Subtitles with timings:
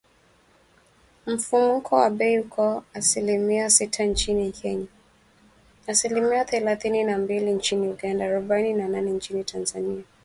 [1.25, 4.87] Mfumuko wa bei uko asilimia sita nchini Kenya,
[5.87, 10.03] asilimia thelathini na mbili nchini Uganda, arobaini na nane nchini Tanzania